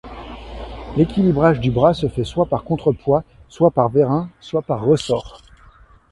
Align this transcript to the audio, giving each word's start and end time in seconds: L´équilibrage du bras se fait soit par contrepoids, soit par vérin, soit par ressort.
L´équilibrage 0.97 1.59
du 1.59 1.69
bras 1.69 1.93
se 1.93 2.07
fait 2.07 2.23
soit 2.23 2.47
par 2.47 2.63
contrepoids, 2.63 3.23
soit 3.49 3.69
par 3.69 3.89
vérin, 3.89 4.31
soit 4.39 4.63
par 4.63 4.81
ressort. 4.83 5.43